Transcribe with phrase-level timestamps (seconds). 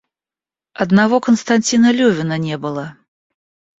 [0.73, 2.97] Одного Константина Левина не было.